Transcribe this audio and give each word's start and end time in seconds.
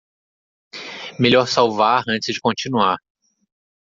Melhor 1.19 1.45
salvar 1.47 2.03
antes 2.09 2.33
de 2.33 2.41
continuar. 2.41 2.97